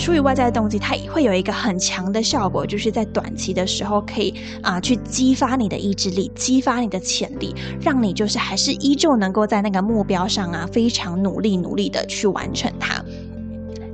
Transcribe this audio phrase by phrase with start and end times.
[0.00, 13.04] 出于外在的动机，它会有一个很强的效果，就是在短期的时候可以啊去激发你的意志力，激发你的潜力，让你就是还是依旧能够在那个目标上啊非常努力努力的去完成它。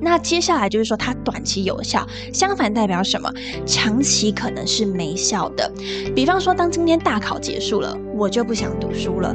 [0.01, 3.29] 那接下来就是说，它短期有效，相反代表什么？
[3.67, 5.69] 长期可能是没效的。
[6.15, 9.35] 比方说，当今天大考结束了，我就不想读书了。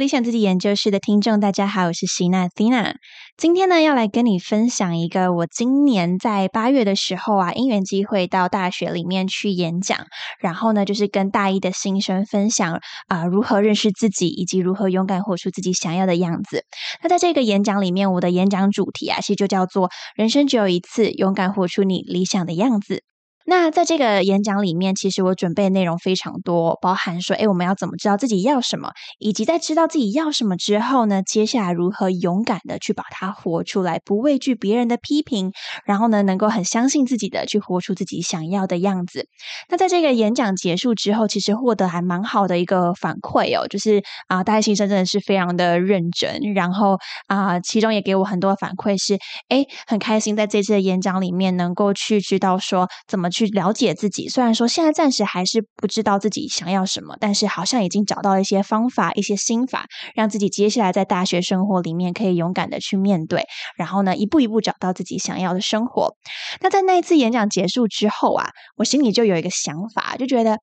[0.00, 2.94] 理想自己研究室的听众，大家好，我是希娜 Tina。
[3.36, 10.06] 今天呢，要来跟你分享一个我今年在八月的时候啊，因缘机会到大学里面去演讲，
[10.40, 16.64] 然后呢，就是跟大一的新生分享啊，如何认识自己，以及如何勇敢活出自己想要的样子。
[17.02, 23.02] 那在这个演讲里面，我的演讲主题啊，其实就叫做“人生只有一次，勇敢活出你理想的样子”。
[23.46, 35.52] 那在这个演讲里面，其实我准备内容非常多，包含说，哎，我们要怎么知道自己要什么，以及在知道自己要什么之后呢，接下来如何勇敢的去把它活出来，不畏惧别人的批评，
[35.84, 39.26] 然后呢，能够很相信自己的去活出自己想要的样子。
[39.68, 49.18] 那在这个演讲结束之后，其实获得还蛮好的一个反馈哦，就是啊，大家新生真的是非常的认真，然后啊，其中也给我很多反馈是，
[49.48, 53.50] 哎，很开心在这次的演讲里面能够去知道说怎么去。
[53.50, 63.44] 了解自己，虽然说现在暂时还是不知道自己想要什么，但是好像已经找到了一些方法、一些心法，让自己接下来在大学生活里面可以勇敢的去面对，
[63.76, 66.14] 然后呢，一步一步找到自己想要的生活。
[66.60, 70.58] 那在那一次演讲结束之后啊，我心里就有一个想法，就觉得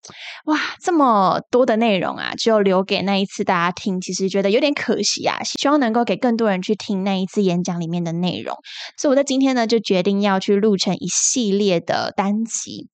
[0.45, 5.37] 哇，这么多的内容啊，只有留给那一次大家听，其实觉得有点可惜啊。
[5.43, 8.55] 希望能够给更多人去听那一次演讲里面的内容，
[8.97, 12.89] 所以我在今天呢，就决定要去录成一系列的单集。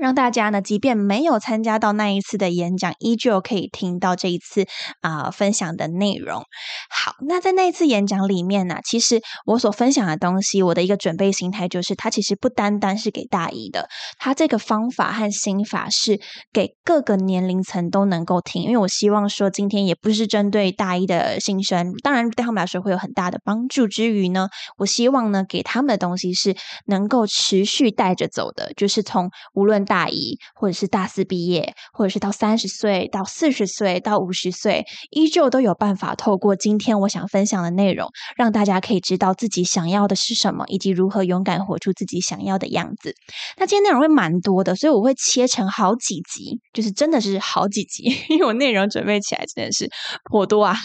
[0.00, 4.64] 让大家呢，即便没有参加到那一次的演讲，依旧可以听到这一次
[5.02, 6.42] 啊分享的内容。
[6.88, 16.18] 好，那在那一次演讲里面呢，其实我所分享的东西，我的一个准备心态就是，它其实不单单是给大一的，它这个方法和心法是
[16.50, 18.62] 给各个年龄层都能够听。
[18.62, 23.86] 因为我希望说，今天也不是针对大一的新生，当然对他们来说会有很大的帮助。
[23.86, 26.56] 之余呢，我希望呢，给他们的东西是
[26.86, 43.12] 能够持续带着走的，就是从无论大一，或者是大四毕业，或者是到三十岁、到四十岁、到五十岁，依旧都有办法透过今天我想分享的内容，让大家可以知道自己想要的是什么，以及如何勇敢活出自己想要的样子。
[43.56, 49.90] 那今天内容会蛮多的，所以我会切成好几集，就是真的是好几集， 因为我内容准备起来真的是
[50.30, 50.76] 颇多啊。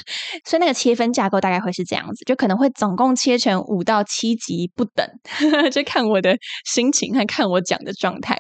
[0.45, 5.07] 所以那个切分架构大概会是这样子，就可能会总共切成五到七集不等，
[5.72, 6.35] 就看我的
[6.66, 8.35] 心情和看我讲的状态。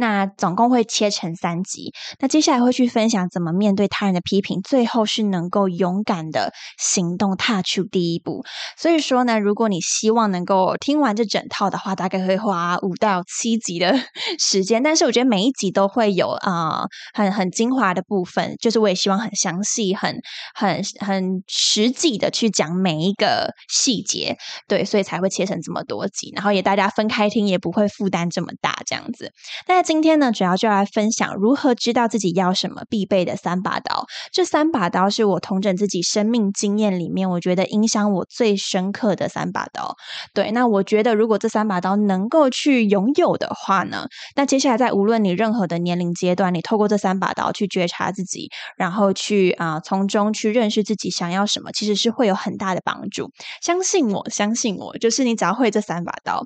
[0.00, 8.42] 那总共会切成三集，那接下来会去分享怎么面对他人的批评，最后是能够勇敢的行动，踏出第一步。
[8.78, 13.94] 所以说呢，如果你希望能够听完这整套的话，大概会花五到七集的
[14.40, 14.82] 时间。
[14.82, 20.16] 但是我觉得每一集都会有啊很很精华的部分，就是我也希望很详细、很
[20.54, 29.32] 很很实际的去讲每一个细节，对，所以才会切成这么多集，然后也大家分开听，也不会负担这么大，这样子。
[29.68, 34.06] 那今天呢，主要就来分享如何知道自己要什么必备的三把刀。
[34.30, 39.96] 这三把刀是我同整自己生命经验里面，我觉得影响我最深刻的三把刀。
[40.32, 44.06] 对，那我觉得如果这三把刀能够去拥有的话呢，
[44.36, 53.32] 那接下来在无论你任何的年龄阶段，你透过这三把刀去觉察自己，然后去啊从中去认识自己想要什么，其实是会有很大的帮助。
[53.60, 56.44] 相信我，相信我，就是你只要会这三把刀。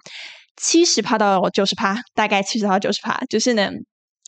[0.57, 3.71] 七十趴到九十趴，大概七十到九十趴，就是呢。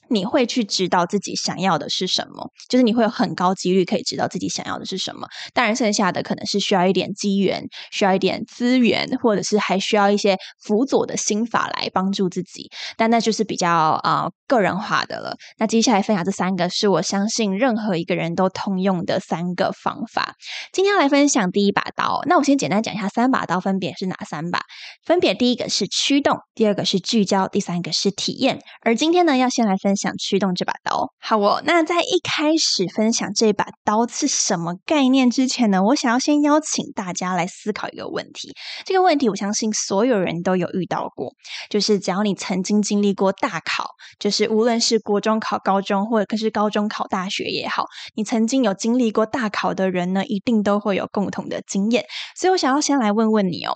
[0.08, 5.26] 你会去知道自己想要的是什么，就是你会有很高几率可以知道自己想要的是什么。
[5.52, 12.70] 当然，剩下的可能是需要一点机缘，需要一点资源，或者是还需要一些辅佐的心法来帮助自己。
[12.96, 15.36] 但那就是比较啊个人化的了。
[15.58, 20.34] 那接下来分享这三个是我相信任何一个人都通用的三个方法。
[20.72, 22.20] 今天来分享第一把刀。
[22.26, 24.60] 那我先简单讲一下三把刀分别是哪三把。
[25.04, 28.60] 分别第一个是驱动，第二个是聚焦，第三个是体验。
[28.82, 31.12] 而今天呢，要先来分享驱动这把刀。
[31.18, 38.52] 好哦，那在一开始分享这把刀是什么概念之前呢，我想要先邀请大家来思考一个问题。
[38.84, 41.32] 这个问题，我相信所有人都有遇到过，
[41.70, 47.84] 就是只要你曾经经历过大考，就是无论是国中考高中，或者可是高中考大学也好，
[48.14, 52.04] 你曾经有经历过大考的人呢，一定都会有共同的经验。
[52.36, 53.72] 所以我想要先来问问你哦。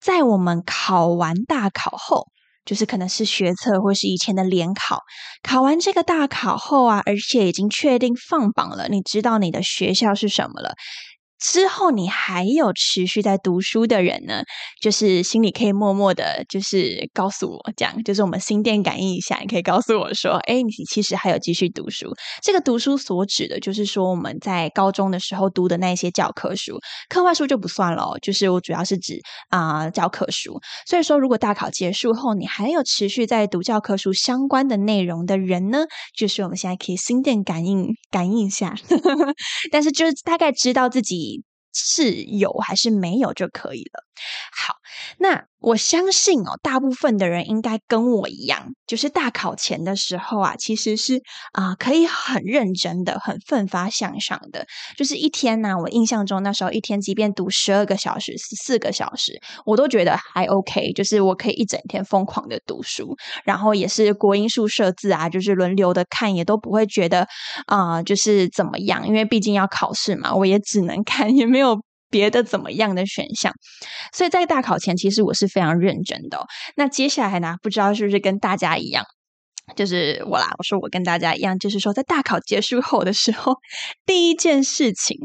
[0.00, 2.26] 在我们考完大考后，
[2.64, 5.00] 就是可能是学测或是以前的联考，
[5.42, 10.74] 考完这个大考后啊，而且已经确定放榜了，你知道你的学校是什么了。
[11.42, 14.44] 之后你还有持续在读书的人呢，
[14.80, 22.14] 就是心里可以默默的，就是告诉我这样，就是我们心电感应一下，你可以告诉我说，哎，你其实还有继续读书。
[22.40, 26.78] 这个读书所指的，就是说我们在高中的时候读的那些教科书，
[27.08, 28.16] 课外书就不算了。
[28.22, 30.60] 就是我主要是指啊教科书。
[30.86, 35.86] 所以说，如果大考结束后，你还有持续在读教科书相关的内容的人呢，
[36.16, 38.76] 就是我们现在可以心电感应感应一下，
[39.72, 41.31] 但是就是大概知道自己。
[41.72, 44.04] 是有还是没有就可以了。
[44.56, 44.74] 好，
[45.18, 45.44] 那。
[45.62, 51.22] 我相信哦，大部分的人应该跟我一样，就是大考前的时候啊，其实是
[51.52, 54.66] 啊，可以很认真的、很奋发向上的。
[54.96, 60.92] 就是一天呢，我印象中那时候一天，即便读十二个小时、十四个小时，我都觉得还 OK。
[60.94, 67.24] 就是我可以一整天疯狂的读书，然后也是国音数设字啊，就是轮流的看，也都不会觉得
[67.66, 71.80] 啊，就是怎么样，因为毕竟要考试嘛，我也只能看，也没有。
[72.12, 73.52] 别的怎么样的选项，
[74.12, 76.46] 所以在大考前，其实我是非常认真的。
[76.76, 79.04] 那接下来呢，不知道是不是跟大家一样，
[79.74, 83.56] 就是我啦，我说我跟大家一样，就是说在大考结束后的时候，
[84.04, 85.16] 第一件事情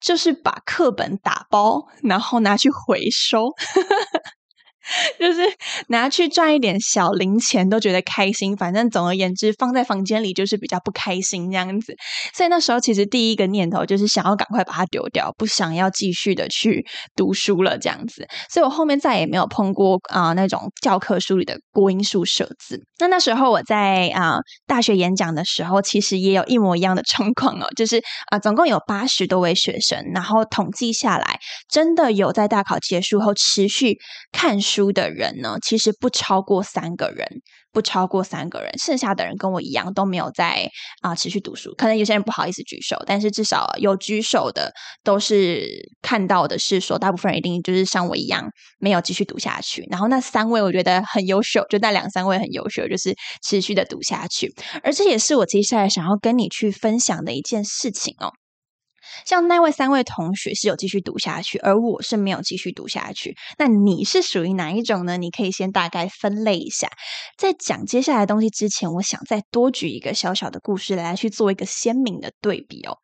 [0.00, 3.52] 就是把课本打包，然后拿去回收。
[5.18, 5.40] 就是
[5.88, 11.94] 拿去赚一点小零钱都觉得开心，反正总而言之放在房间里就是比较不开心这样子。
[12.34, 16.84] 所以那时候其实第一个念头就是想要赶快把它丢掉，不想要继续的去
[17.14, 18.26] 读书了这样子。
[18.50, 22.80] 所以我后面再也没有碰过啊那种教科书里的国音数设字。
[22.98, 33.96] 那那时候我在啊大学演讲的时候，其实也有一模一样的状况哦，就是啊总共有八十多位学生，然后统计下来，真的有在大考结束后持续
[34.32, 34.81] 看书。
[34.82, 37.26] 书的人呢，其实不超过三个人，
[37.72, 40.68] 不超过三个人，剩下的人跟我一样都没有在
[41.00, 41.72] 啊持续读书。
[41.76, 44.72] 可能有些人不好意思举手，但是至少有举手的
[45.04, 45.64] 都是
[46.02, 49.86] 看到的是说，大部分人一定就是像我一样没有继续读下去。
[49.90, 54.52] 然后那三位我觉得很优秀，就那两三位很优秀，就是持续的读下去。
[54.82, 58.32] 而这也是我接下来想要跟你去分享的一件事情哦。
[59.24, 63.36] 像那位三位同学是有继续读下去，而我是没有继续读下去。
[63.58, 65.16] 那你是属于哪一种呢？
[65.16, 66.88] 你可以先大概分类一下。
[67.36, 72.96] 在讲接下来东西之前，我想再多举一个小小的故事来去做一个鲜明的对比哦。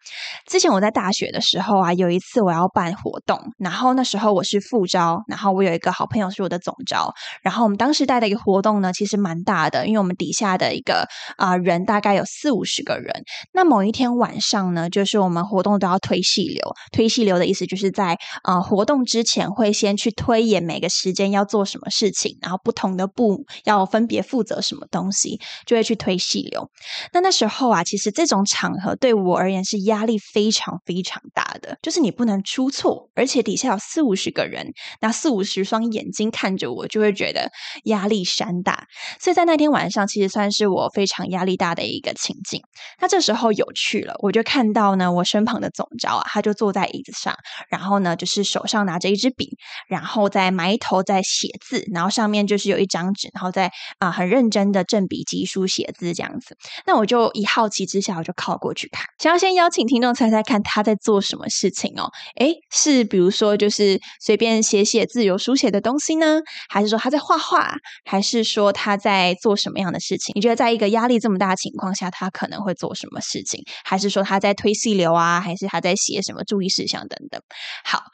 [0.46, 7.12] 之前我在大学的时候啊，有一次我要办活动，然后那时候我是副招，然后我有一个好朋友是我的总招，
[7.42, 11.06] 然后我们当时带的一个活动呢，其实蛮大的，因为我们底下的一个
[11.36, 13.22] 啊人大概有四五十个人。
[13.52, 15.97] 那某一天晚上呢，就是我们活动都要。
[15.98, 16.60] 推细流，
[16.92, 26.70] 推细流的意思就是在呃活动之前会先去推演每个时间要做什么事情，然后不同的部要分别负责什么东西，就会去推细流。
[27.12, 37.50] 那那时候啊，其实这种场合对我而言是压力非常非常大的，就是你不能出错，而且底下有四五十个人，那四五十双眼睛看着我，就会觉得
[37.84, 38.86] 压力山大。
[39.18, 42.60] 所以在那天晚上，其实算是我非常压力大的一个情境。
[43.00, 45.87] 那这时候有趣了，我就看到呢，我身旁的总。
[45.98, 47.34] 着啊，他就坐在椅子上，
[47.68, 49.56] 然后呢，就是手上拿着一支笔，
[49.88, 56.56] 然后在埋头在写字，然后上面就是有一张纸，然后在啊很认真的正笔疾书写字这样子。
[56.86, 62.10] 那我就一好奇之下，我就靠过去看，想要先邀请听众猜猜看他在做什么事情哦。
[62.36, 70.32] 诶，是比如说就是随便写写字有书写的东西呢，还是说他在画画，还是说他在做什么样的事情？
[70.34, 73.62] 你觉得在一个压力这么大的情况下，他可能会做什么事情？
[73.84, 75.98] 还是说他在推细流啊，还是他在？
[75.98, 77.42] 写什么注意事项等等。
[77.84, 78.04] 好，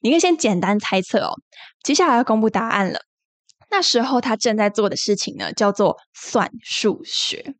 [0.00, 1.34] 你可以先简单猜测哦。
[1.82, 3.00] 接下来要公布答案了。
[3.70, 7.54] 那时候他正在做的事情呢，叫做算数学。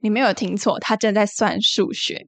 [0.00, 2.26] 你没有听错，他正在算数学。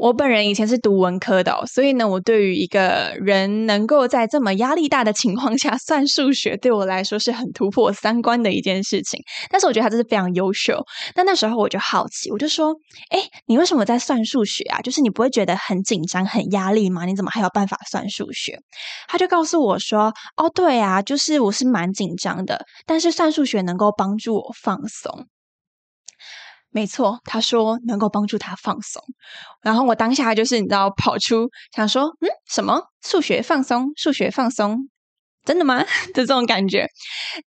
[0.00, 9.22] 我本人以前是读文科的，所以呢，我对于一个人能够在这么压力大的情况下 算数学，对我来说是很突破三观的一件事情。
[9.50, 10.82] 但是我觉得他真是非常优秀。
[11.16, 12.74] 那那时候我就好奇，我就说
[13.12, 14.80] ：“哎，你为什么在算数学啊？
[14.80, 17.04] 就是你不会觉得很紧张、很压力吗？
[17.04, 18.58] 你怎么还有办法算数学？”
[19.06, 25.26] 他就告诉我说：“哦，对啊，就是我是蛮紧张的，但是算数学能够帮助我放松。”
[26.72, 29.02] 没错，他说能够帮助他放松，
[29.62, 34.88] 然后我当下就是你知道跑出想说，嗯，什么数学放松，数学放松。
[35.44, 35.80] 真的吗？
[36.14, 36.86] 的这种感觉，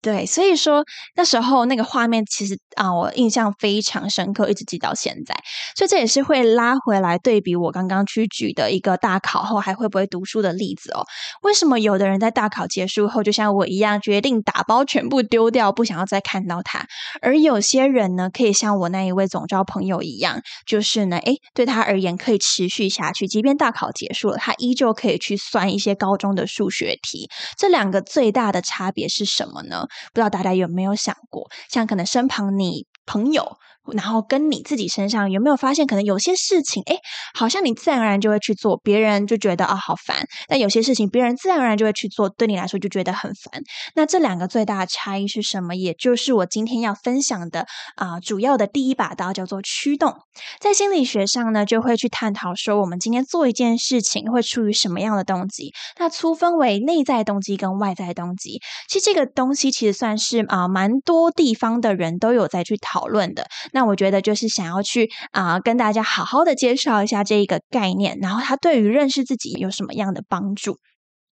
[0.01, 0.84] 对，所以说
[1.15, 5.36] 那时候那个画面其实啊，我印象非常深刻，一直记到现在。
[5.75, 11.03] 所以这也是会拉回来对比我刚刚去举的一个大考后还会不会读书的例子哦。
[11.41, 16.81] 为什么有的人在大考结束后，就像我一样，决定打包全部丢掉，不想要再看到他；
[17.22, 27.27] 而有些人呢，可以像我那一位总招朋友一样，就是呢，诶，对他而言可以持续下去，即便大考结束了，他依旧可以去算一些高中的数学题。
[27.58, 27.79] 这两。
[27.80, 29.88] 两个最大的差别是什么呢？
[30.14, 33.58] 不知道大家有没有想过，像可能身旁你朋友。
[33.94, 36.98] 然后跟你自己身上有没有发现，可能有些事情，哎，
[37.34, 40.18] 好像你自然而然就会去做，别人就觉得啊好烦；
[40.48, 43.62] 但有些事情，别人自然而然就会去做，对你来说就觉得很烦。
[43.96, 45.76] 那这两个最大的差异是什么？
[45.76, 50.14] 也就是我今天要分享的啊，主要的第一把刀叫做驱动。
[50.60, 55.74] 在心理学上呢，就会去探讨说，我们今天做一件事情会出于什么样的动机？
[55.98, 58.60] 那粗分为内在动机跟外在动机。
[58.88, 63.48] 其实这个东西其实算是啊，蛮多地方的人都有在去讨论的。
[63.74, 70.76] 那那我觉得就是想要去啊，跟大家好好的介绍一下这一个概念，然后它对于认识自己有什么样的帮助。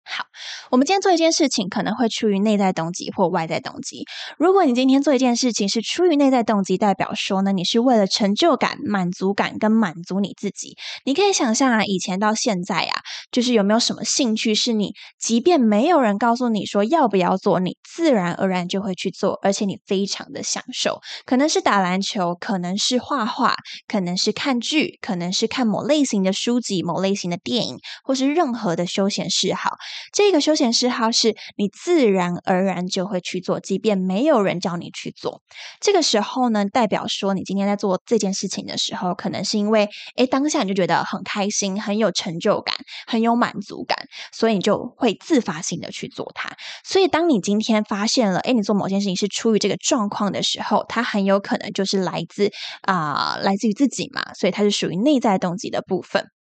[0.10, 0.24] 好，
[0.72, 4.06] 我们今天做一件事情，可能会出于内在动机或外在动机。
[4.38, 10.78] 如果你今天做一件事情是出于内在动机，代表说呢，你是为了成就感、满足感跟满足你自己。
[11.04, 21.02] 你可以想象啊，以前到现在啊，就是有没有什么兴趣是你，即便没有人告诉你说要不要做，你自然而然就会去做，而且你非常的享受。
[21.26, 23.56] 可能是打篮球，可能是画画，
[23.88, 29.72] 可能是看剧，可能是看某类型的书籍、某类型的电影，或是任何的休闲嗜好。
[30.14, 35.42] 这个休闲嗜好是你自然而然就会去做，即便没有人叫你去做。
[35.80, 42.76] 这个时候呢，代表说你今天在做这件事情的时候，可能是因为诶当下你就觉得很开心、很有成就感、
[43.06, 43.98] 很有满足感，
[44.32, 46.50] 所以你就会自发性的去做它。
[46.84, 52.52] 所以，当你今天发现了诶你做某件事情是出于这个状况的时候，它很有可能就是来自
[52.82, 56.37] 啊，来自于自己嘛，所以它是属于内在动机的部分。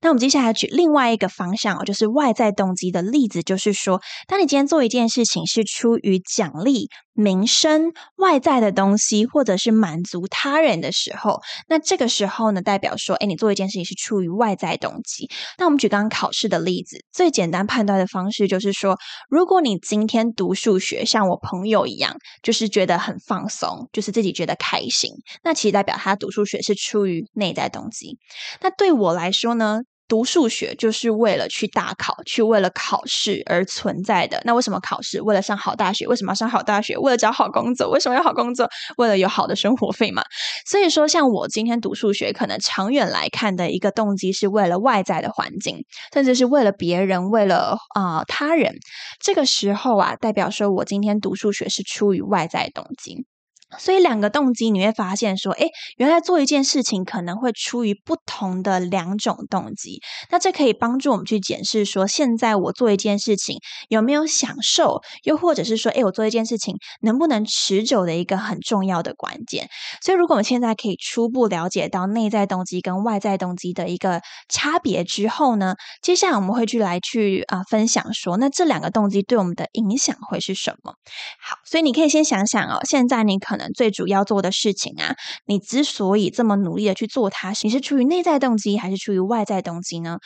[0.00, 6.88] 那我们接下来举另外一个方向哦，就是外在动机的例子，就是说，当你今天做一件事情是出于奖励。
[7.18, 15.28] 名声、外在的东西，或者是满足他人的时候，那这个时候呢，代表说，哎，你做一件事情是出于外在动机。
[15.58, 18.96] 那我们举刚刚考试的例子，最简单判断的方式就是说，
[19.28, 25.10] 如果你今天读数学，像我朋友一样，就是觉得很放松，就是自己觉得开心，
[25.42, 28.16] 那其实代表他读数学是出于内在动机。
[28.60, 29.80] 那对我来说呢？
[30.08, 34.40] 读数学就是为了去大考，去为了考试而存在的。
[34.44, 35.20] 那为什么考试？
[35.20, 36.06] 为了上好大学。
[36.06, 36.96] 为什么要上好大学？
[36.96, 37.90] 为了找好工作。
[37.90, 38.68] 为什么要好工作？
[38.96, 40.24] 为了有好的生活费嘛。
[40.66, 48.74] 所以说，像我今天读数学，可能长远来看的一个动机是为了外在的环境，甚至是为了别人，为了啊他人。
[49.20, 53.27] 这个时候啊，代表说我今天读数学是出于外在动机。
[53.76, 60.00] 所以两个动机，你会发现说，哎，原来做一件事情可能会出于不同的两种动机。
[60.30, 63.58] 那这可以帮助我们去检视说，现在我做一件事情
[63.88, 69.68] 有没有享受，又或者是说，哎，我做一件事情能不能持久的一个很重要的关键。
[70.00, 80.94] 所以，如果我们现在可以初步了解到内在动机跟外在动机的一个差别之后呢，接下来我们会去来去啊分享说，那这两个动机对我们的影响会是什么？
[81.38, 90.18] 好，所以你可以先想想哦，现在你可能最主要做的事情啊，你之所以这么努力的去做它，你是出于内在动机还是出于外在动机呢？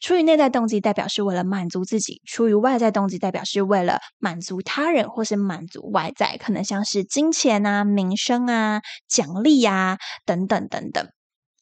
[0.00, 11.17] 出于内在动机，代表是为了满足自己；出于外在动机，代表是为了满足他人，或是满足外在，可能像是金钱啊、名声啊、奖励呀等等等等。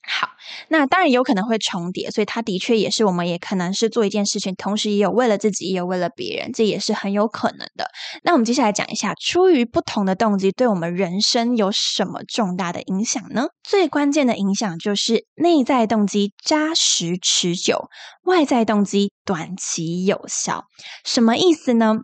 [0.09, 0.29] 好，
[0.69, 7.91] 那当然有可能会重叠，所以它的确也是我们也可能是做一件事情，同时也有为了自己，也有为了别人，这也是很有可能的。
[8.23, 13.49] 那我们接下来讲一下，出于不同的动机，对我们人生有什么重大的影响呢？
[13.65, 17.89] 最关键的影响就是内在动机扎实持久，
[18.23, 20.67] 外在动机短期有效。
[21.05, 21.97] 什么意思呢？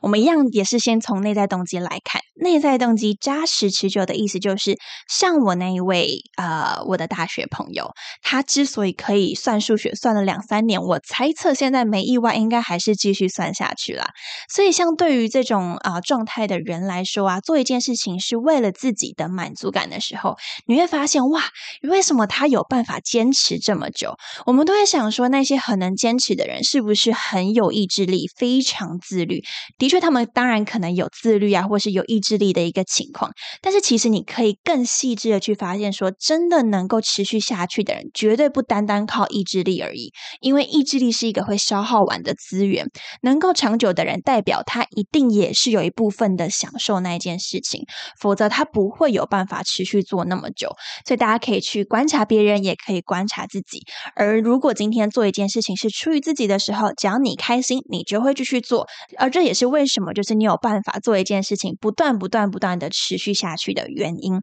[0.00, 4.78] 我们一样也是先从内在动机来看，内在动机扎实持久的意思就是，
[5.08, 7.90] 像我那一位呃，我的大学朋友，
[8.22, 14.08] 他之所以可以算数学算了两三年，我猜测现在没意外，应该还是继续算下去啦。
[14.48, 21.42] 所以，像对于这种啊状态的人来说啊，做一件事情是为了自己的满足感的时候，你会发现哇，
[21.82, 24.14] 为什么他有办法坚持这么久？
[24.46, 29.42] 我们都会想说，那些很能坚持的人，是不是很有意志力，非常自律？
[29.78, 33.30] 的确，他们当然可能有自律啊，或是有意志力的一个情况。
[33.60, 40.12] 但是，其实你可以更细致的去发现，说真的能够持续下去的人，绝对不单单靠意志力而已。
[40.40, 42.86] 因为意志力是一个会消耗完的资源，
[43.22, 47.84] 能够长久的人，代表他一定也是有一部分的享受那一件事情，
[48.18, 50.70] 否则他不会有办法持续做那么久。
[51.04, 53.82] 所以，大家可以去观察别人，也可以观察自己。
[54.14, 58.86] 而如果今天做一件事情是出于自己的时候，只要你开心，你就会继续做。
[59.18, 64.34] 而这也是为为什么，就是你有办法做一件事情，不断、不断、不断的持续下去的原因。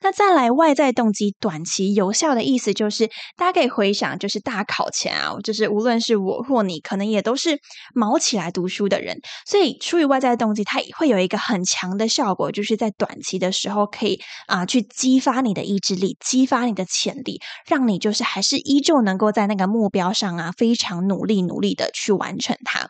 [0.00, 7.58] 那再来，外在动机短期有效的意思，就是大家可以回想，就是大考前啊，就是无论是我或你，可能也都是
[7.92, 9.18] 毛起来读书的人。
[9.44, 22.88] 所以，出于外在动机，它会有一个很强的效果，就是在短期的时候，可以啊，去激发你的意志力，激发你的潜力，让你就是还是依旧能够在那个目标上啊，非常努力、努力的去完成它。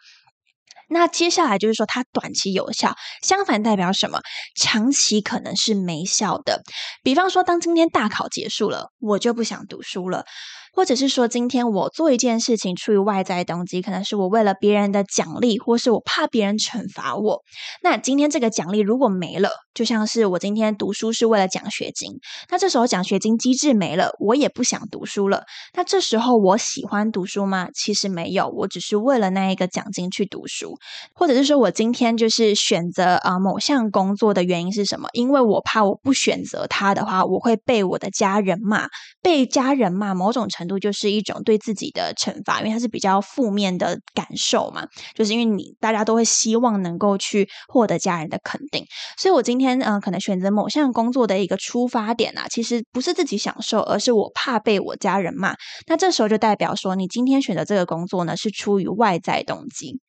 [0.94, 4.20] 那接下来就是说，它短期有效，相反代表什么？
[4.54, 6.62] 长期可能是没效的。
[7.02, 10.24] 比方说，当今天大考结束了，我就不想读书了。
[10.72, 17.42] 或者是说，今天我做一件事情出于外在动机，可能是我为了别人的奖励，或是我怕别人惩罚我。
[17.82, 22.12] 那今天这个奖励如果没了，就像是我今天读书是为了奖学金，
[22.50, 25.44] 那这时候奖学金机制没了，我也不想读书了。
[25.74, 27.68] 那这时候我喜欢读书吗？
[27.74, 30.74] 其实没有，我只是为了那一个奖金去读书。
[31.14, 35.08] 或者是说我今天就是选择啊某项工作的原因是什么？
[35.12, 38.88] 因为我怕我不选择它的话，我会被我的家人骂，
[39.22, 40.64] 被家人骂，某种程。
[40.66, 48.86] 度就是一种对自己的惩罚，因为它是比较负面的感受嘛，就是因为你大家都会希望能够去获得家人的肯定，
[49.18, 55.54] 所以我今天天嗯可能选择某项工作的一个出发点啊，其实不是自己享受，而是我怕被我家人骂。
[55.88, 60.00] 那这时候就代表说，你今天选择这个工作呢，是出于外在动机。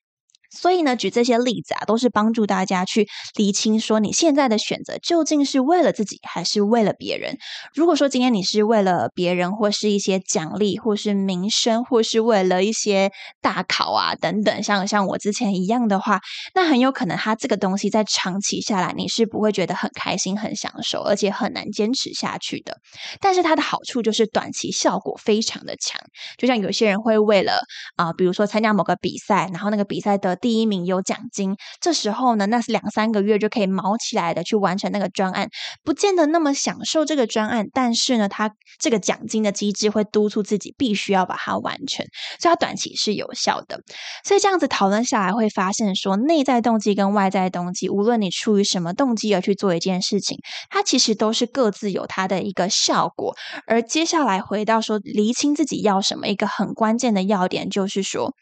[0.55, 7.37] 所以呢，举这些例子啊，都是帮助大家去厘清说你现在的选择究竟是为了自己还是为了别人。
[7.73, 16.21] 如果说今天你是为了别人，或是一些奖励，或是名声，或是为了一些大考啊等等，像像我之前一样的话，
[16.53, 22.77] 那很有可能他这个东西在长期下来你是不会觉得很开心、很享受，而且很难坚持下去的。
[23.19, 25.99] 但是它的好处就是短期效果非常的强，
[26.37, 27.59] 就像有些人会为了
[27.97, 30.37] 啊，比如说参加某个比赛，然后那个比赛的。
[30.45, 35.49] 第一名有奖金，这时候呢，那是两三个月就可以毛起来的去完成那个专案，
[35.83, 42.05] 不见得那么享受这个专案，但是呢，他这个奖金的机制会督促自己必须要把它完成，
[42.39, 43.81] 所以它短期是有效的。
[44.23, 50.37] 所以这样子讨论下来，会发现说，内在动机跟外在动机，无论你出于什么动机而去做一件事情，
[50.69, 53.33] 它其实都是各自有它的一个效果。
[53.65, 58.35] 而接下来回到说，厘清自己要什么，一个很关键的要点就是说。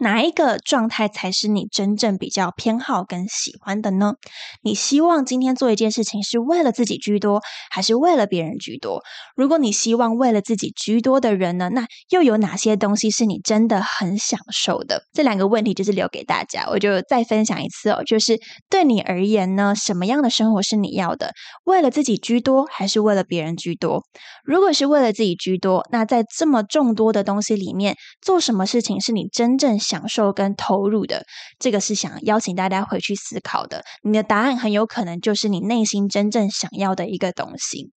[0.00, 4.14] 哪一个状态才是你真正比较偏好跟喜欢的呢？
[4.62, 9.02] 你希望今天做一件事情是为了自己居多，还是为了别人居多？
[9.36, 15.02] 如果你希望为了自己居多的人呢，那又有哪些东西是你真的很享受的？
[15.12, 18.02] 这两个问题就是留给大家，我就再分享一次哦。
[18.04, 21.32] 就是对你而言呢，什么样的生活是你要的？
[21.64, 24.02] 为了自己居多，还是为了别人居多？
[24.44, 29.78] 如果是为了自己居多，那在这么众多的东西里面，做什么事情是你真正？
[29.84, 31.24] 享受跟投入的，
[31.60, 33.84] 这个是想邀请大家回去思考的。
[34.02, 37.92] 你的答案很有可能就是你内心真正想要的一个东西。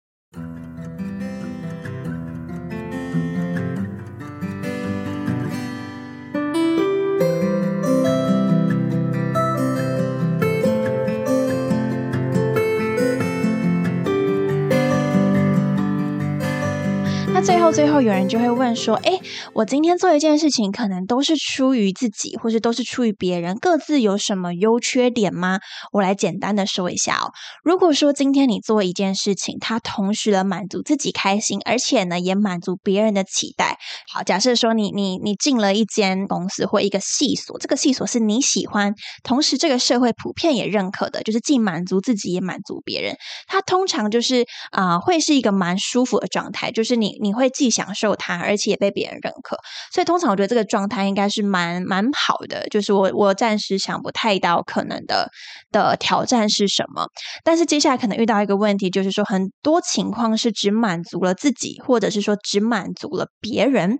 [17.39, 19.11] 那最后，最后有人就会问说：“哎，
[19.53, 25.59] 我今天做一件事情，可能都是出于自己，或是都是出于别人，各自有什么优缺点吗？”
[25.93, 27.29] 我来简单的说一下哦。
[27.63, 33.77] 如果说今天你做一件事情，它同时的满足自己开心，而且呢也满足别人的期待。
[34.11, 43.15] 好，假设说你你你进了一间公司或一个系所，这个系所是你喜欢，同时这个社会普遍也认可的，就是既满足自己也满足别人。
[43.45, 47.26] 它通常就是啊，会是一个蛮舒服的状态，就是你你。
[47.27, 49.57] 你会既享受它，而且也被别人认可。
[49.93, 55.29] 所以通常我觉得这个状态应该是蛮蛮好的，就是我我暂时想不太到可能的
[55.71, 57.07] 的挑战是什么。
[57.43, 63.99] 但是接下来可能遇到一个问题，就是说很多情况是只满足了自己，或者是说只满足了别人。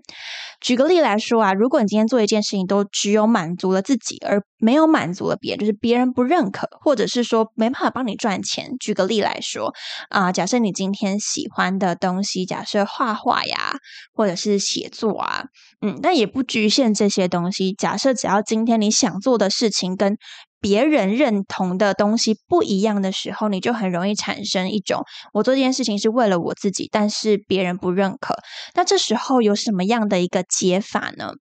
[0.60, 8.72] 举个例来说啊，如果你今天做一件事情都只有满足了自己，而没有满足了别人，就是别人不认可，或者是说没办法帮你赚钱。
[8.80, 9.72] 举个例来说
[10.08, 13.76] 啊，假设你今天喜欢的东西，假设画画呀，
[14.14, 15.44] 或者是写作啊，
[15.80, 17.72] 嗯，但也不局限这些东西。
[17.72, 20.16] 假设只要今天你想做的事情跟
[20.60, 25.02] 别人认同的东西不一样的时候，你就很容易产生一种
[25.32, 28.34] 我做这件事情是为了我自己，但是别人不认可。
[28.74, 31.32] 那这时候有什么样的一个解法呢？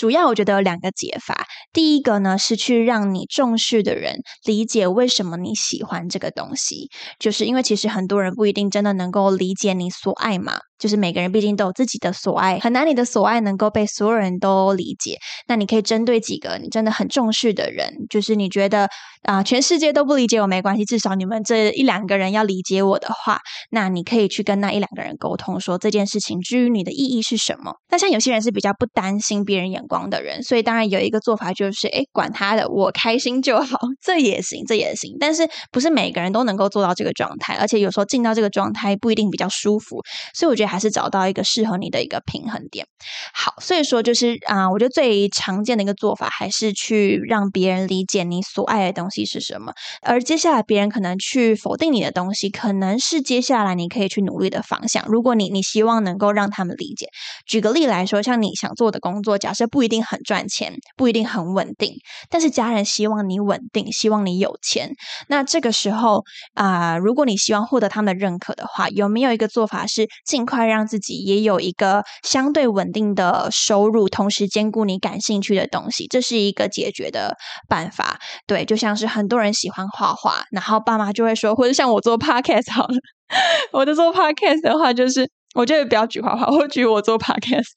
[0.00, 1.46] 主要我觉得有两个解法。
[1.74, 10.60] 第一个呢是去让你重视的人理解为什么你喜欢这个东西，就是因为其实很多人不一定真的能够理解你所爱嘛。
[10.78, 15.18] 就是每个人毕竟都有自己的所爱，很难你的所爱能够被所有人都理解。
[15.46, 18.88] 那你可以针对几个你真的很重视的人，就是你觉得
[19.24, 27.74] 啊，全世界都不理解我没关系，至少你们这一两个人要理解我的话，那你可以去跟那一两个人沟通，说这件事情至于你的意义是什么。
[27.90, 35.14] 那像有些人是比较不担心别人眼光的人，所以当然有一个做法就是，哎，管他的，我开心就好， 这也行，这也行。
[35.20, 40.00] 但是不是每个人都能够做到这个状态，而且有时候进到这个状态不一定比较舒服，
[40.34, 40.70] 所以我觉得。
[40.70, 42.86] 还是找到一个适合你的一个平衡点。
[43.34, 49.72] 好，所以说就是啊，我觉得最常见的一个做法还是去让别人理解你所爱的东西是什么，
[50.02, 55.04] 而接下来别人可能去否定你的东西，可能是接下来你可以去努力的方向。
[55.08, 57.08] 如果你你希望能够让他们理解，
[57.44, 61.94] 举个例来说，像你想做的工作，假设不一定很赚钱，不一定很稳定，
[62.28, 64.90] 但是家人希望你稳定，希望你有钱，
[65.28, 70.66] 那这个时候啊，如果你希望获得他们的认可的话，有没有一个做法是尽快？
[70.66, 77.36] 让自己也有一个相对稳定的收入，同时兼顾你感兴趣的东西，这是一个解决的
[77.68, 78.18] 办法。
[78.46, 82.94] 对，就像是很多人喜欢画画，然后爸妈就会说，或者像我做 podcast 好了，
[83.72, 87.68] 我的做 podcast 的话，就是我觉得不要举画画，我举我做 podcast。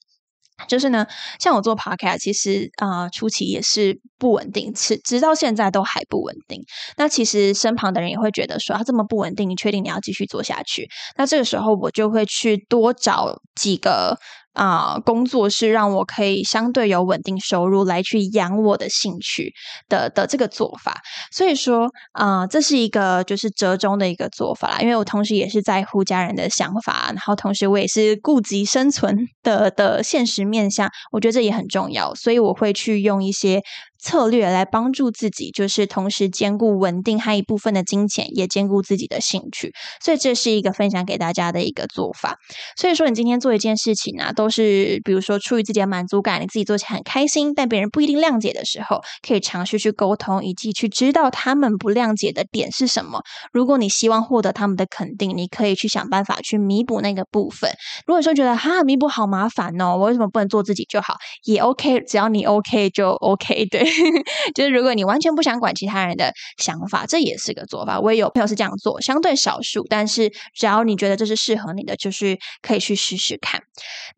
[0.68, 1.06] 就是呢，
[1.40, 6.62] 像我做 podcast，其实啊初期也是不稳定，直直到现在都还不稳定。
[6.96, 10.88] 那其实身旁的人也会觉得说，他这么不稳定，你确定你要继续做下去？
[11.16, 14.18] 那这个时候我就会去多找几个。
[14.54, 19.52] 啊，工作是让我可以相对有稳定收入来去养我的兴趣
[19.88, 24.80] 的的这个做法，所以说啊，这是一个就是折中的一个做法啦。
[24.80, 33.62] 因为我同时也是在乎家人的想法，然后同时我也是顾及生存的的现实面向，我觉得这也很重要，所以我会去用一些。
[34.04, 39.72] 策略来帮助自己，就是同时兼顾稳定和一部分的金钱，也兼顾自己的兴趣。
[40.02, 42.38] 所以这是一个分享给大家的一个做法。
[42.76, 53.22] 所以说，你今天做一件事情呢，都是比如说出于自己的满足感，你自己做起来很开心，但别人不一定谅解的时候，可以尝试去沟通，以及去知道他们不谅解的点是什么。
[53.52, 57.70] 如果你希望获得他们的肯定，你可以去想办法去弥补那个部分。
[58.06, 61.16] 如果说觉得哈弥补好麻烦哦，我为什么不能做自己就好？
[61.44, 63.93] 也 OK，只要你 OK 就 OK，对。
[64.54, 68.00] 就是如果你完全不想管其他人的想法，这也是个做法。
[68.00, 73.62] 我也有朋友是这样做，相对少数，但是只要你觉得这是适合你的，就是可以去试试看。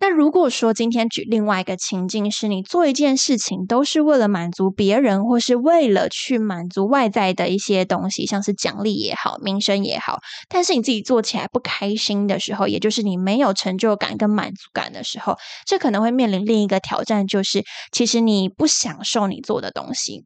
[0.00, 19.65] 那如果说今天举另外一个情境，是你做一件事情都是为了满足别人，或是为了去满足外在的一些东西，像是奖励也好、名声也好，但是你自己做起来不开心的时候，也就是你没有成就感跟满足感的时候，这可能会面临另一个挑战，就是其实你不享受你做的。
[19.66, 20.24] 的东西。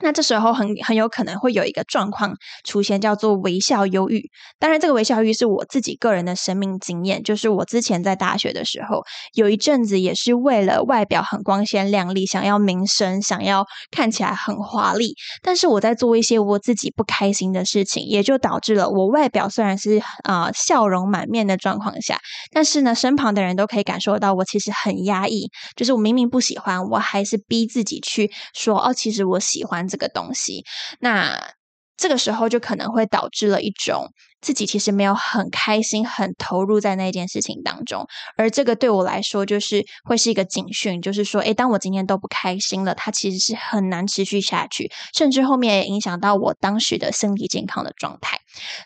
[0.00, 4.28] 那这时候很很有可能会有一个状况出现，叫做微笑忧郁。
[4.58, 9.02] 当然，这个微笑忧郁是我自己个人的生命经验，就是我之前在大学的时候，
[9.34, 22.18] 有一阵子也是为了外表很光鲜亮丽，想要名声，想要看起来很华丽，但是我在做一些我自己不开心的事情，也就导致了我外表虽然是啊笑容满面的状况下，
[22.50, 29.83] 但是呢，身旁的人都可以感受到我其实很压抑，就是我明明不喜欢，我还是逼自己去说哦，其实我喜欢。
[29.88, 30.64] 这个东西，
[31.00, 31.52] 那
[31.96, 34.12] 这个时候就可能会导致了一种。
[34.44, 48.36] 自己其实没有很开心、很投入在那件事情当中，而这个对我来说就是会是一个警讯，就是说，诶，当我今天都不开心了，它其实是很难持续下去，甚至后面也影响到我当时的身体健康的状态。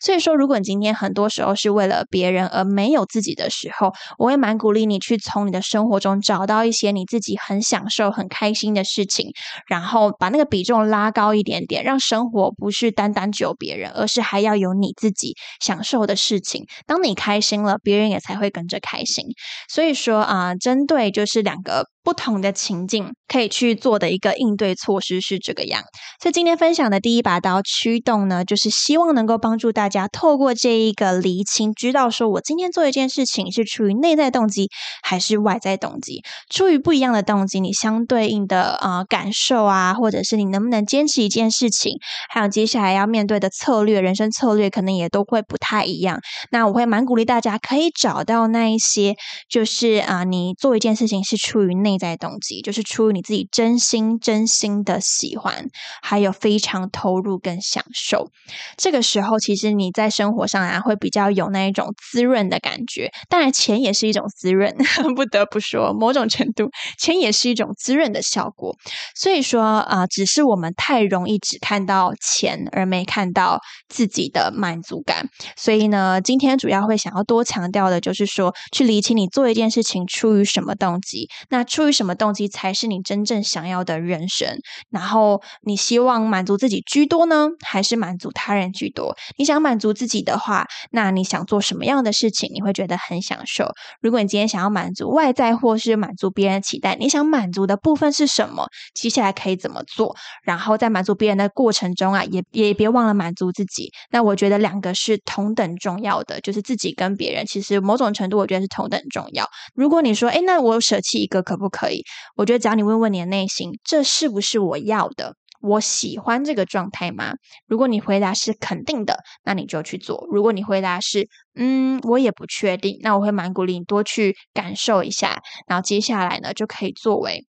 [0.00, 9.32] 所以说，如果你今天很多时候是为了别人而没有自己的时候，我也蛮鼓励你去从你的生活中找到一些你自己很享受、很开心的事情，
[9.66, 15.34] 然后把那个比重拉高一点点，让生活不是单单只有别人，而是还要有你自己。
[15.60, 16.64] 享受的事情。
[16.86, 19.24] 当你开心了，别人也才会跟着开心。
[19.68, 21.86] 所以说啊，针对就是两个。
[22.04, 25.82] 不同的情境可以去做的一个应对措施是这个样。
[26.22, 34.70] 所以今天分享的第一把刀驱动呢，就是希望能够帮助大家透过这一个厘清，知道说我今天做一件事情是出于内在动机
[35.02, 36.22] 还是外在动机。
[36.48, 41.92] 出于不一样的动机，你相对应的啊感受啊，或者是你能不能坚持一件事情，
[42.30, 46.18] 还有接下来要面对的策略、人生策略，可能也都会会不太一样。
[46.50, 49.14] 那我会蛮鼓励大家可以找到那一些，
[49.50, 51.98] 就是啊，你做一件事情是出于内。
[51.98, 55.66] 在动机就是出于你自己真心真心的喜欢，
[56.00, 58.30] 还有非常投入跟享受。
[58.76, 63.10] 这个时候，其实你在生活上啊，会比较有那一种滋润的感觉。
[63.28, 64.72] 当然，钱也是一种滋润，
[65.16, 66.70] 不得不说，某种程度，
[67.00, 68.76] 钱也是一种滋润的效果。
[69.16, 75.17] 所以说啊，只是我们太容易只看到钱，而没看到自己的满足感。
[75.56, 81.28] 所以呢，今天主要会想要多强调的，就是说，去理清你做一件事情出于什么动机。
[81.50, 84.58] 那出于什么动机才是你真正想要的人生？
[84.90, 89.16] 然后你希望满足自己居多呢，还是满足他人居多？
[89.36, 93.72] 你想满足自己的话，那你想做什么样的事情你会觉得很享受？
[94.00, 98.66] 如果你今天想要满足外在或是满足别人的期待，你想满足的部分是什么？
[98.94, 100.14] 接下来可以怎么做？
[100.42, 103.90] 然后在满足别人的过程中啊，也也别忘了满足自己。
[104.10, 109.46] 那我觉得两个是是同等重要的，就是自己跟别人，其实某种程度我觉得是同等重要。
[109.74, 111.68] 如果你说，哎，那我舍弃一个可不？
[111.68, 112.02] 可以，
[112.34, 115.34] 我觉得只要你问问你的内心，这是不是我要的？
[115.60, 117.34] 我喜欢这个状态吗？
[117.66, 127.44] 如果你回答是肯定的，那你就去做；如果你回答是嗯，我也不确定，那我会蛮鼓励你多去感受一下，然后接下来呢，就可以作为。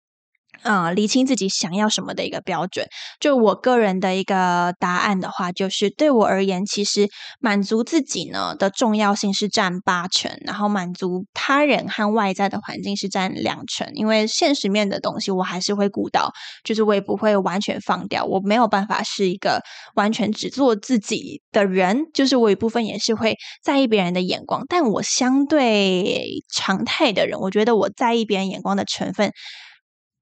[0.64, 2.86] 啊，理清自己想要什么的一个标准。
[3.20, 7.08] 就我个人的一个答案的话，就是对我而言，其实
[7.40, 13.90] 满足自己呢的重要性是占八成，然后满足他人和外在的环境是占两成。
[13.94, 16.32] 因为现实面的东西，我还是会顾到，
[16.64, 18.26] 就是我也不会完全放掉。
[18.26, 19.62] 我没有办法是一个
[19.96, 24.66] 完全只做自己的人，就是我一部分也是会在意别人的眼光。
[24.68, 29.32] 但我相对常态的人，我觉得我在意别人眼光的成分。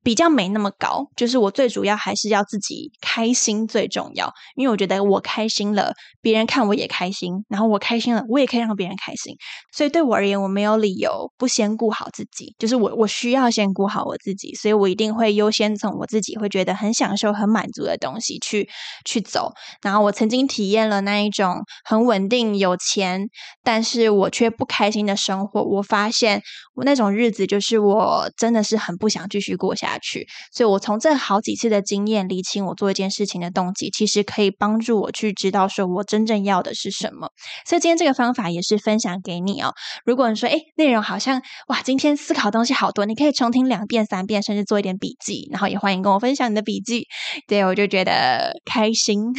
[0.07, 5.91] 比较没那么高，就是我最主要还是要自己开心最重要，因为我觉得我开心了，
[6.21, 9.35] 别人看我也开心，然后我开心了，我也可以让别人开心，
[9.75, 18.69] 所以对我而言，我没有理由不先顾好自己，就是我我需要先顾好我自己，所以我一定会优先从我自己会觉得很享受、很满足的东西去
[19.03, 19.51] 去走。
[19.81, 23.27] 然后我曾经体验了那一种很稳定、有钱，
[23.61, 26.41] 但是我却不开心的生活，我发现
[26.75, 29.95] 我那种日子就是我真的是很不想继续过下。
[29.95, 37.29] 去，去所以我从这好几次的经验理清我做一件事情的动机，其实可以帮助我去知道说我真正要的是什么。
[37.65, 39.73] 所以今天这个方法也是分享给你哦。
[40.05, 47.05] 如果你说，哎，内容好像哇，今天思考东西好多，你可以重听两遍、三遍，甚至做一点笔记，然后也欢迎跟我分享你的笔记，
[47.47, 49.33] 对我就觉得开心。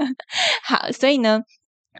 [0.64, 1.40] 好，所以呢。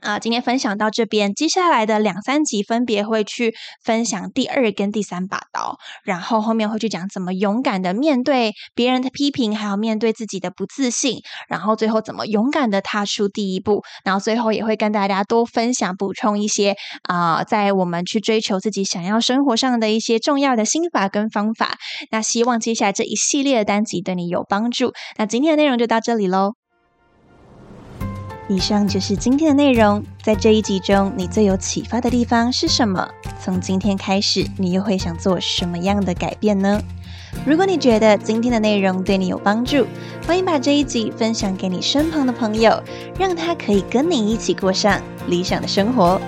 [0.01, 21.79] 啊，今天分享到这边，接下来的两三集分别会去分享第二跟第三把刀，然后后面会去讲怎么勇敢的面对别人的批评，还有面对自己的不自信，然后最后怎么勇敢的踏出第一步，然后最后也会跟大家多分享补充一些啊，在我们去追求自己想要生活上的一些重要的心法跟方法。
[22.11, 24.93] 那希望接下来这一系列的单集对你有帮助。
[25.17, 26.64] 那今天的内容就到这里喽。
[28.49, 30.05] 以上就是今天的内容。
[30.23, 33.09] 在这一集中，你最有启发的地方是什么？
[33.43, 36.81] 从今天开始，你又会想做什么样的改变呢？
[37.47, 39.87] 如果你觉得今天的内容对你有帮助，
[40.27, 42.81] 欢迎把这一集分享给你身旁的朋友，
[43.19, 46.21] 让他可以跟你一起过上理想的生活。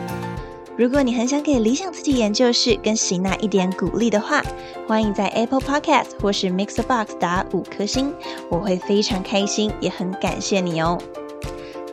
[0.77, 4.43] 如果你很想给理想自己研究室跟喜娜一点鼓励的话，
[4.87, 8.13] 欢迎在 Apple Podcast 或是 Mixbox 打五颗星，
[8.51, 10.99] 我会非常开心，也很感谢你哦。